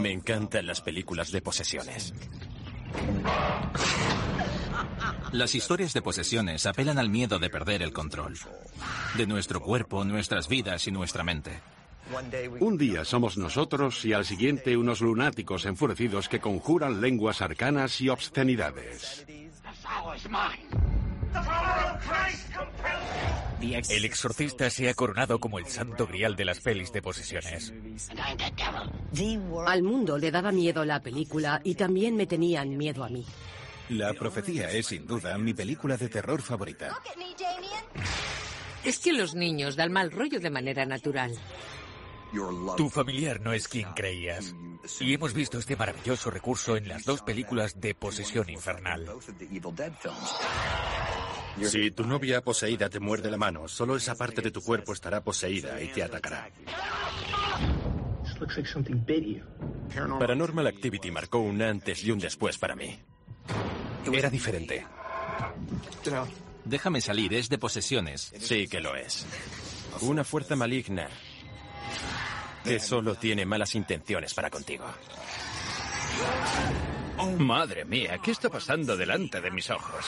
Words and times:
Me 0.00 0.12
encantan 0.12 0.66
las 0.66 0.80
películas 0.80 1.32
de 1.32 1.42
posesiones. 1.42 2.14
Las 5.32 5.54
historias 5.54 5.92
de 5.92 6.02
posesiones 6.02 6.66
apelan 6.66 6.98
al 6.98 7.08
miedo 7.08 7.38
de 7.38 7.50
perder 7.50 7.82
el 7.82 7.92
control. 7.92 8.36
De 9.16 9.26
nuestro 9.26 9.60
cuerpo, 9.60 10.04
nuestras 10.04 10.48
vidas 10.48 10.86
y 10.86 10.92
nuestra 10.92 11.24
mente. 11.24 11.60
Un 12.60 12.78
día 12.78 13.04
somos 13.04 13.38
nosotros 13.38 14.04
y 14.04 14.12
al 14.12 14.24
siguiente 14.24 14.76
unos 14.76 15.00
lunáticos 15.00 15.64
enfurecidos 15.66 16.28
que 16.28 16.40
conjuran 16.40 17.00
lenguas 17.00 17.40
arcanas 17.40 18.00
y 18.00 18.08
obscenidades. 18.08 19.26
El 23.62 24.04
exorcista 24.04 24.68
se 24.70 24.88
ha 24.88 24.94
coronado 24.94 25.38
como 25.38 25.58
el 25.58 25.66
santo 25.66 26.06
grial 26.06 26.34
de 26.34 26.44
las 26.44 26.60
pelis 26.60 26.92
de 26.92 27.00
posesiones. 27.00 27.72
Al 29.66 29.82
mundo 29.82 30.18
le 30.18 30.30
daba 30.30 30.50
miedo 30.50 30.84
la 30.84 31.00
película 31.00 31.60
y 31.62 31.74
también 31.76 32.16
me 32.16 32.26
tenían 32.26 32.76
miedo 32.76 33.04
a 33.04 33.08
mí. 33.08 33.24
La 33.88 34.14
profecía 34.14 34.70
es 34.70 34.86
sin 34.86 35.06
duda 35.06 35.38
mi 35.38 35.54
película 35.54 35.96
de 35.96 36.08
terror 36.08 36.42
favorita. 36.42 36.98
Es 38.84 38.98
que 38.98 39.12
los 39.12 39.34
niños 39.34 39.76
dan 39.76 39.92
mal 39.92 40.10
rollo 40.10 40.40
de 40.40 40.50
manera 40.50 40.84
natural. 40.84 41.32
Tu 42.76 42.88
familiar 42.88 43.40
no 43.40 43.52
es 43.52 43.68
quien 43.68 43.92
creías. 43.92 44.54
Y 44.98 45.14
hemos 45.14 45.34
visto 45.34 45.58
este 45.58 45.76
maravilloso 45.76 46.30
recurso 46.30 46.76
en 46.76 46.88
las 46.88 47.04
dos 47.04 47.22
películas 47.22 47.80
de 47.80 47.94
posesión 47.94 48.48
infernal. 48.48 49.06
Si 51.60 51.90
tu 51.90 52.04
novia 52.04 52.42
poseída 52.42 52.88
te 52.88 53.00
muerde 53.00 53.30
la 53.30 53.36
mano, 53.36 53.68
solo 53.68 53.96
esa 53.96 54.14
parte 54.14 54.40
de 54.40 54.50
tu 54.50 54.62
cuerpo 54.62 54.92
estará 54.92 55.22
poseída 55.22 55.80
y 55.80 55.88
te 55.88 56.02
atacará. 56.02 56.50
Paranormal 60.18 60.66
Activity 60.66 61.10
marcó 61.10 61.38
un 61.38 61.62
antes 61.62 62.02
y 62.04 62.10
un 62.10 62.18
después 62.18 62.58
para 62.58 62.74
mí. 62.74 62.98
Era 64.12 64.30
diferente. 64.30 64.86
Déjame 66.64 67.00
salir, 67.00 67.34
es 67.34 67.48
de 67.48 67.58
posesiones. 67.58 68.32
Sí 68.38 68.66
que 68.68 68.80
lo 68.80 68.94
es. 68.96 69.26
Una 70.00 70.24
fuerza 70.24 70.56
maligna 70.56 71.08
que 72.64 72.78
solo 72.78 73.14
tiene 73.16 73.44
malas 73.44 73.74
intenciones 73.74 74.34
para 74.34 74.50
contigo. 74.50 74.84
Madre 77.22 77.84
mía, 77.84 78.18
¿qué 78.18 78.32
está 78.32 78.48
pasando 78.48 78.96
delante 78.96 79.40
de 79.40 79.50
mis 79.50 79.70
ojos? 79.70 80.06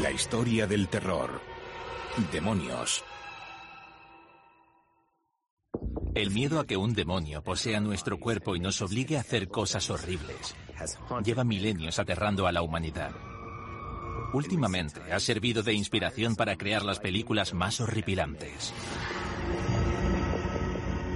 La 0.00 0.10
historia 0.12 0.66
del 0.68 0.88
terror. 0.88 1.40
Demonios. 2.30 3.04
El 6.16 6.30
miedo 6.30 6.60
a 6.60 6.66
que 6.66 6.78
un 6.78 6.94
demonio 6.94 7.42
posea 7.42 7.78
nuestro 7.78 8.18
cuerpo 8.18 8.56
y 8.56 8.58
nos 8.58 8.80
obligue 8.80 9.18
a 9.18 9.20
hacer 9.20 9.48
cosas 9.48 9.90
horribles 9.90 10.56
lleva 11.22 11.44
milenios 11.44 11.98
aterrando 11.98 12.46
a 12.46 12.52
la 12.52 12.62
humanidad. 12.62 13.12
Últimamente 14.32 15.12
ha 15.12 15.20
servido 15.20 15.62
de 15.62 15.74
inspiración 15.74 16.34
para 16.34 16.56
crear 16.56 16.86
las 16.86 17.00
películas 17.00 17.52
más 17.52 17.82
horripilantes. 17.82 18.72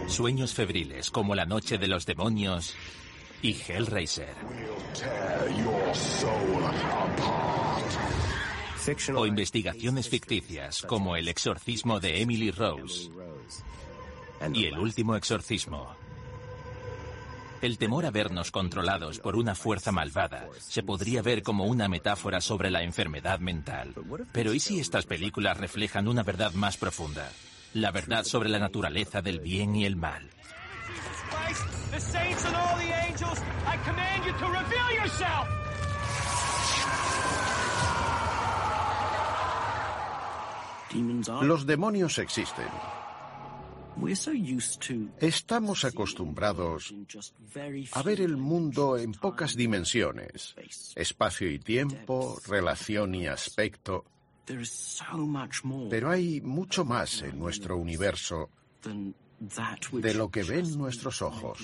Sueños 0.07 0.53
febriles 0.53 1.11
como 1.11 1.35
La 1.35 1.47
Noche 1.47 1.79
de 1.79 1.89
los 1.89 2.05
Demonios 2.05 2.75
y 3.41 3.53
Hellraiser. 3.53 4.35
O 9.15 9.25
investigaciones 9.25 10.11
ficticias 10.11 10.83
como 10.83 11.17
El 11.17 11.29
exorcismo 11.29 12.01
de 12.01 12.21
Emily 12.21 12.51
Rose 12.51 13.11
y 14.53 14.67
El 14.67 14.79
último 14.79 15.17
exorcismo. 15.17 15.95
El 17.61 17.77
temor 17.77 18.07
a 18.07 18.11
vernos 18.11 18.51
controlados 18.51 19.19
por 19.19 19.37
una 19.37 19.55
fuerza 19.55 19.93
malvada 19.93 20.49
se 20.59 20.83
podría 20.83 21.21
ver 21.21 21.43
como 21.43 21.67
una 21.67 21.89
metáfora 21.89 22.41
sobre 22.41 22.71
la 22.71 22.83
enfermedad 22.83 23.39
mental. 23.39 23.95
Pero 24.33 24.55
¿y 24.55 24.61
si 24.61 24.81
estas 24.81 25.05
películas 25.05 25.59
reflejan 25.59 26.09
una 26.09 26.23
verdad 26.23 26.55
más 26.55 26.79
profunda? 26.79 27.31
La 27.75 27.91
verdad 27.91 28.25
sobre 28.25 28.49
la 28.49 28.59
naturaleza 28.59 29.21
del 29.21 29.41
bien 29.41 29.77
y 29.77 29.85
el 29.85 29.97
mal. 29.97 30.31
Los 41.43 41.67
demonios 41.67 42.19
existen. 42.19 42.67
Estamos 45.21 45.85
acostumbrados 45.85 46.95
a 47.93 48.03
ver 48.03 48.21
el 48.21 48.37
mundo 48.37 48.97
en 48.97 49.13
pocas 49.13 49.55
dimensiones, 49.57 50.55
espacio 50.95 51.51
y 51.51 51.59
tiempo, 51.59 52.41
relación 52.47 53.15
y 53.15 53.27
aspecto. 53.27 54.05
Pero 55.91 56.11
hay 56.11 56.41
mucho 56.41 56.85
más 56.85 57.23
en 57.23 57.39
nuestro 57.39 57.77
universo 57.77 58.51
de 59.93 60.15
lo 60.15 60.31
que 60.31 60.43
ven 60.43 60.77
nuestros 60.77 61.23
ojos. 61.23 61.59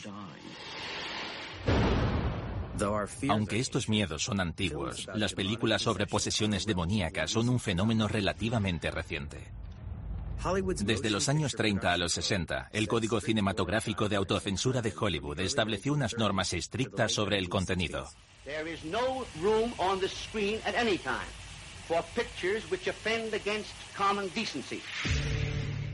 Aunque 3.29 3.59
estos 3.59 3.89
miedos 3.89 4.23
son 4.23 4.41
antiguos, 4.41 5.09
las 5.15 5.33
películas 5.33 5.83
sobre 5.83 6.07
posesiones 6.07 6.67
demoníacas 6.67 7.31
son 7.31 7.49
un 7.49 7.59
fenómeno 7.59 8.07
relativamente 8.07 8.91
reciente. 8.91 9.66
Desde 10.85 11.11
los 11.11 11.29
años 11.29 11.55
30 11.57 11.93
a 11.93 11.97
los 11.97 12.13
60, 12.13 12.71
el 12.73 12.87
Código 12.87 13.21
Cinematográfico 13.21 14.09
de 14.09 14.15
Autocensura 14.15 14.81
de 14.81 14.95
Hollywood 14.97 15.41
estableció 15.41 15.93
unas 15.93 16.17
normas 16.17 16.53
estrictas 16.53 17.13
sobre 17.13 17.39
el 17.39 17.49
contenido. 17.49 18.09
There 18.45 18.73
is 18.73 18.85
no 18.85 19.25
room 19.43 19.73
on 19.79 19.99
the 19.99 20.09
screen 20.09 20.61
at 20.65 20.77
any 20.77 20.99
time 20.99 21.27
for 21.89 22.01
pictures 22.15 22.63
which 22.71 22.87
offend 22.87 23.35
against 23.35 23.73
common 23.97 24.31
decency. 24.37 24.81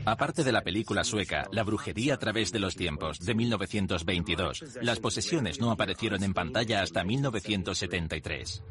Aparte 0.05 0.43
de 0.43 0.51
la 0.51 0.61
película 0.61 1.03
sueca 1.03 1.47
La 1.51 1.63
brujería 1.63 2.13
a 2.13 2.17
través 2.17 2.51
de 2.51 2.59
los 2.59 2.75
tiempos, 2.75 3.19
de 3.19 3.33
1922, 3.33 4.63
las 4.83 4.99
posesiones 4.99 5.59
no 5.59 5.71
aparecieron 5.71 6.23
en 6.23 6.35
pantalla 6.35 6.83
hasta 6.83 7.03
1973. 7.03 8.63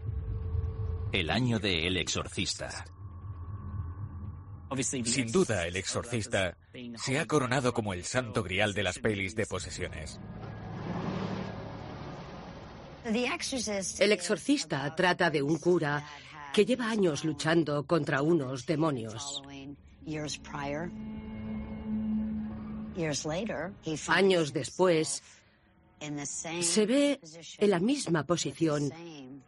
El 1.10 1.30
año 1.30 1.58
de 1.58 1.88
El 1.88 1.96
Exorcista. 1.96 2.84
Sin 4.80 5.30
duda, 5.30 5.66
el 5.66 5.76
exorcista 5.76 6.56
se 6.96 7.18
ha 7.18 7.26
coronado 7.26 7.72
como 7.72 7.92
el 7.92 8.04
santo 8.04 8.42
grial 8.42 8.72
de 8.72 8.82
las 8.82 8.98
pelis 8.98 9.34
de 9.34 9.46
posesiones. 9.46 10.18
El 13.04 14.12
exorcista 14.12 14.94
trata 14.94 15.30
de 15.30 15.42
un 15.42 15.58
cura 15.58 16.06
que 16.52 16.64
lleva 16.64 16.88
años 16.88 17.24
luchando 17.24 17.84
contra 17.84 18.22
unos 18.22 18.64
demonios. 18.64 19.42
Años 24.08 24.52
después, 24.52 25.22
se 26.60 26.86
ve 26.86 27.20
en 27.58 27.70
la 27.70 27.80
misma 27.80 28.24
posición 28.24 28.90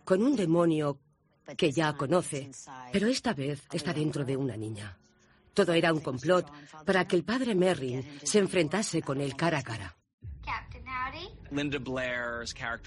con 0.05 0.23
un 0.23 0.37
demonio 0.37 0.99
que 1.57 1.71
ya 1.71 1.93
conoce, 1.95 2.51
pero 2.93 3.07
esta 3.07 3.35
vez 3.35 3.63
está 3.73 3.93
dentro 3.93 4.25
de 4.25 4.37
una 4.37 4.57
niña. 4.57 4.99
Todo 5.55 5.73
era 5.73 5.93
un 5.93 6.01
complot 6.01 6.51
para 6.85 7.07
que 7.07 7.17
el 7.17 7.25
padre 7.25 7.55
Merrin 7.55 8.05
se 8.25 8.39
enfrentase 8.39 9.03
con 9.03 9.21
él 9.21 9.37
cara 9.37 9.59
a 9.59 9.63
cara. 9.63 9.97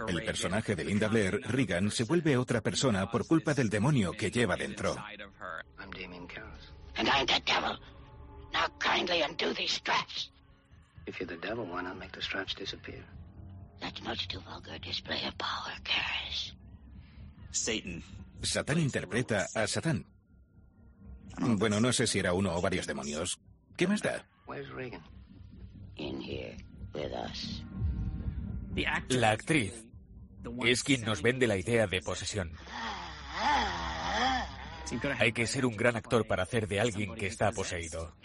El 0.08 0.24
personaje 0.24 0.76
de 0.76 0.84
Linda 0.84 1.08
Blair, 1.08 1.42
Regan, 1.44 1.90
se 1.90 2.04
vuelve 2.04 2.38
otra 2.38 2.62
persona 2.62 3.10
por 3.10 3.26
culpa 3.26 3.54
del 3.54 3.70
demonio 3.70 4.12
que 4.12 4.30
lleva 4.30 4.56
dentro. 4.56 4.96
Satan. 17.52 18.04
Satán 18.42 18.80
interpreta 18.80 19.48
a 19.56 19.68
Satán. 19.68 20.06
Bueno, 21.40 21.80
no 21.80 21.94
sé 21.94 22.08
si 22.08 22.20
era 22.20 22.34
uno 22.34 22.56
o 22.56 22.62
varios 22.62 22.88
demonios. 22.88 23.40
¿Qué 23.76 23.88
más 23.88 24.02
da? 24.02 24.26
La 29.10 29.32
actriz 29.32 29.86
es 30.66 30.84
quien 30.84 31.02
nos 31.02 31.22
vende 31.22 31.48
la 31.48 31.58
idea 31.58 31.88
de 31.88 32.02
posesión. 32.02 32.52
Hay 35.20 35.34
que 35.34 35.48
ser 35.48 35.66
un 35.66 35.76
gran 35.76 35.96
actor 35.96 36.26
para 36.26 36.44
hacer 36.44 36.68
de 36.68 36.80
alguien 36.80 37.14
que 37.16 37.28
está 37.28 37.52
poseído. 37.52 38.16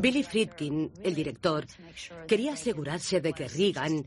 Billy 0.00 0.22
Friedkin, 0.22 0.92
el 1.02 1.14
director, 1.14 1.66
quería 2.26 2.54
asegurarse 2.54 3.20
de 3.20 3.32
que 3.32 3.48
Regan 3.48 4.04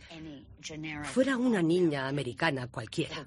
fuera 1.05 1.37
una 1.37 1.61
niña 1.61 2.07
americana 2.07 2.67
cualquiera. 2.67 3.25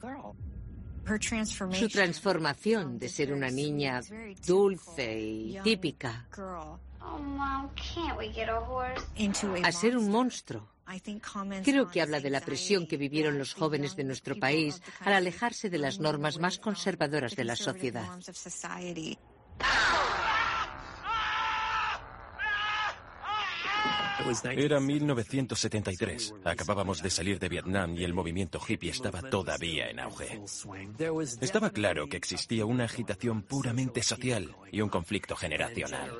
Su 1.73 1.89
transformación 1.89 2.99
de 2.99 3.09
ser 3.09 3.33
una 3.33 3.51
niña 3.51 4.01
dulce 4.47 5.21
y 5.21 5.59
típica 5.63 6.27
a 9.65 9.73
ser 9.73 9.97
un 9.97 10.11
monstruo. 10.11 10.69
Creo 11.65 11.89
que 11.89 12.03
habla 12.03 12.21
de 12.21 12.31
la 12.31 12.41
presión 12.41 12.87
que 12.87 12.97
vivieron 12.97 13.39
los 13.39 13.55
jóvenes 13.55 13.97
de 13.97 14.05
nuestro 14.05 14.39
país 14.39 14.83
al 15.01 15.15
alejarse 15.15 15.71
de 15.71 15.79
las 15.79 15.99
normas 15.99 16.39
más 16.39 16.59
conservadoras 16.59 17.35
de 17.35 17.45
la 17.45 17.57
sociedad. 17.57 18.07
Era 24.57 24.81
1973. 24.81 26.35
Acabábamos 26.45 27.03
de 27.03 27.11
salir 27.11 27.39
de 27.39 27.49
Vietnam 27.49 27.97
y 27.97 28.05
el 28.05 28.15
movimiento 28.15 28.61
hippie 28.67 28.91
estaba 28.91 29.23
todavía 29.23 29.89
en 29.89 30.01
auge. 30.01 30.41
Estaba 31.41 31.71
claro 31.71 32.09
que 32.09 32.17
existía 32.17 32.65
una 32.65 32.85
agitación 32.85 33.43
puramente 33.43 34.03
social 34.03 34.55
y 34.71 34.81
un 34.81 34.89
conflicto 34.89 35.37
generacional. 35.37 36.11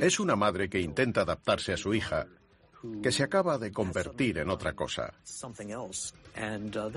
Es 0.00 0.20
una 0.20 0.36
madre 0.36 0.68
que 0.68 0.80
intenta 0.80 1.22
adaptarse 1.22 1.72
a 1.72 1.76
su 1.76 1.94
hija, 1.94 2.26
que 3.02 3.12
se 3.12 3.22
acaba 3.22 3.58
de 3.58 3.72
convertir 3.72 4.38
en 4.38 4.50
otra 4.50 4.74
cosa. 4.74 5.12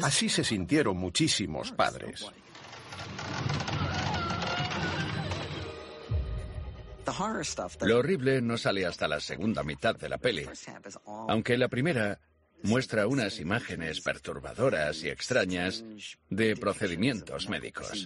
Así 0.02 0.30
se 0.30 0.44
sintieron 0.44 0.98
muchísimos 0.98 1.72
padres. 1.72 2.26
Lo 7.82 7.98
horrible 7.98 8.42
no 8.42 8.58
sale 8.58 8.86
hasta 8.86 9.08
la 9.08 9.20
segunda 9.20 9.64
mitad 9.64 9.96
de 9.96 10.10
la 10.10 10.18
peli, 10.18 10.48
aunque 11.28 11.58
la 11.58 11.68
primera 11.68 12.20
muestra 12.64 13.08
unas 13.08 13.40
imágenes 13.40 14.02
perturbadoras 14.02 15.04
y 15.04 15.10
extrañas 15.10 15.84
de 16.30 16.56
procedimientos 16.56 17.50
médicos. 17.50 18.06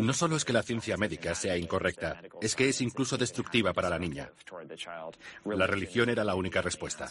No 0.00 0.12
solo 0.12 0.36
es 0.36 0.44
que 0.44 0.52
la 0.52 0.62
ciencia 0.62 0.96
médica 0.96 1.34
sea 1.34 1.56
incorrecta, 1.56 2.22
es 2.40 2.54
que 2.54 2.68
es 2.68 2.80
incluso 2.80 3.16
destructiva 3.16 3.72
para 3.72 3.90
la 3.90 3.98
niña. 3.98 4.30
La 5.44 5.66
religión 5.66 6.08
era 6.08 6.24
la 6.24 6.34
única 6.34 6.62
respuesta. 6.62 7.10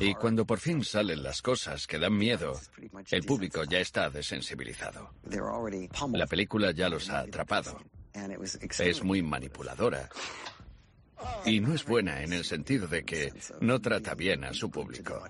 Y 0.00 0.14
cuando 0.14 0.44
por 0.44 0.58
fin 0.58 0.84
salen 0.84 1.22
las 1.22 1.42
cosas 1.42 1.86
que 1.86 1.98
dan 1.98 2.16
miedo, 2.16 2.58
el 3.10 3.22
público 3.24 3.64
ya 3.64 3.78
está 3.78 4.10
desensibilizado. 4.10 5.10
La 6.12 6.26
película 6.26 6.72
ya 6.72 6.88
los 6.88 7.08
ha 7.10 7.20
atrapado. 7.20 7.78
Es 8.78 9.02
muy 9.02 9.22
manipuladora. 9.22 10.08
Y 11.44 11.60
no 11.60 11.74
es 11.74 11.84
buena 11.84 12.22
en 12.22 12.32
el 12.32 12.44
sentido 12.44 12.86
de 12.86 13.04
que 13.04 13.32
no 13.60 13.80
trata 13.80 14.14
bien 14.14 14.44
a 14.44 14.52
su 14.52 14.70
público. 14.70 15.20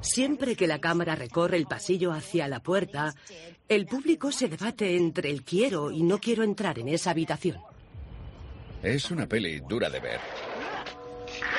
Siempre 0.00 0.56
que 0.56 0.66
la 0.66 0.80
cámara 0.80 1.14
recorre 1.14 1.58
el 1.58 1.66
pasillo 1.66 2.12
hacia 2.12 2.48
la 2.48 2.60
puerta, 2.60 3.14
el 3.68 3.86
público 3.86 4.32
se 4.32 4.48
debate 4.48 4.96
entre 4.96 5.30
el 5.30 5.44
quiero 5.44 5.90
y 5.90 6.02
no 6.02 6.18
quiero 6.18 6.42
entrar 6.42 6.78
en 6.78 6.88
esa 6.88 7.10
habitación. 7.10 7.60
Es 8.82 9.10
una 9.10 9.26
peli 9.26 9.60
dura 9.60 9.90
de 9.90 10.00
ver. 10.00 10.20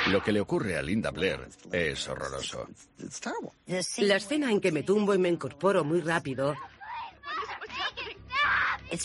Lo 0.07 0.23
que 0.23 0.31
le 0.31 0.41
ocurre 0.41 0.77
a 0.77 0.81
Linda 0.81 1.11
Blair 1.11 1.47
es 1.71 2.07
horroroso. 2.07 2.67
La 3.97 4.15
escena 4.15 4.51
en 4.51 4.59
que 4.59 4.71
me 4.71 4.83
tumbo 4.83 5.13
y 5.13 5.19
me 5.19 5.29
incorporo 5.29 5.83
muy 5.83 6.01
rápido 6.01 6.55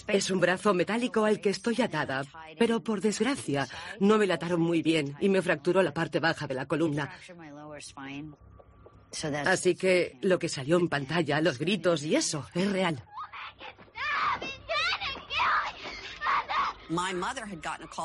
es 0.09 0.31
un 0.31 0.41
brazo 0.41 0.75
metálico 0.75 1.25
al 1.25 1.41
que 1.41 1.51
estoy 1.51 1.81
atada, 1.81 2.25
pero 2.59 2.83
por 2.83 3.01
desgracia 3.01 3.69
no 4.01 4.19
me 4.19 4.27
la 4.27 4.35
ataron 4.35 4.61
muy 4.61 4.83
bien 4.83 5.17
y 5.21 5.29
me 5.29 5.43
fracturó 5.43 5.83
la 5.83 5.95
parte 5.95 6.19
baja 6.19 6.47
de 6.47 6.55
la 6.55 6.67
columna. 6.67 7.11
Así 9.47 9.75
que 9.75 10.19
lo 10.23 10.39
que 10.39 10.49
salió 10.49 10.77
en 10.79 10.89
pantalla, 10.89 11.41
los 11.41 11.59
gritos 11.59 12.03
y 12.03 12.17
eso, 12.17 12.47
es 12.55 12.71
real. 12.71 13.05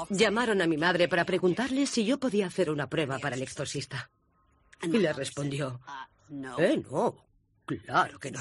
Llamaron 0.09 0.61
a 0.61 0.67
mi 0.67 0.77
madre 0.77 1.07
para 1.07 1.25
preguntarle 1.25 1.85
si 1.85 2.05
yo 2.05 2.19
podía 2.19 2.47
hacer 2.47 2.69
una 2.69 2.87
prueba 2.89 3.19
para 3.19 3.35
el 3.35 3.41
exorcista. 3.41 4.09
Y 4.83 4.97
le 4.97 5.13
respondió, 5.13 5.79
eh, 6.57 6.81
no, 6.89 7.27
claro 7.65 8.19
que 8.19 8.31
no. 8.31 8.39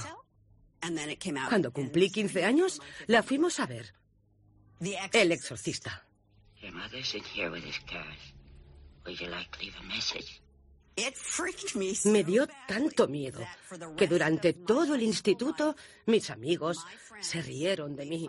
Cuando 1.48 1.72
cumplí 1.72 2.10
15 2.10 2.44
años, 2.44 2.80
la 3.06 3.22
fuimos 3.22 3.60
a 3.60 3.66
ver. 3.66 3.94
El 5.12 5.32
exorcista. 5.32 6.06
Me 12.04 12.24
dio 12.24 12.46
tanto 12.66 13.08
miedo 13.08 13.40
que 13.96 14.06
durante 14.06 14.52
todo 14.52 14.94
el 14.94 15.02
instituto 15.02 15.76
mis 16.06 16.30
amigos 16.30 16.84
se 17.20 17.42
rieron 17.42 17.96
de 17.96 18.06
mí 18.06 18.28